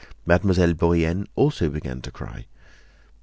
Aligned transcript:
Mademoiselle 0.25 0.73
Bourienne 0.73 1.27
also 1.35 1.69
began 1.69 2.01
to 2.01 2.09
cry. 2.09 2.47